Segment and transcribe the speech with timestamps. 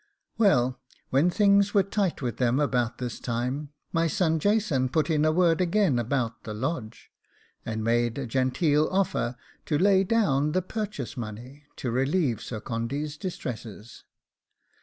[0.39, 0.81] Well,
[1.11, 5.31] when things were tight with them about this time, my son Jason put in a
[5.31, 7.11] word again about the Lodge,
[7.67, 9.35] and made a genteel offer
[9.67, 14.03] to lay down the purchase money, to relieve Sir Condy's distresses.